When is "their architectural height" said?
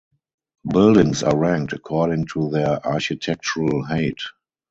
2.49-4.17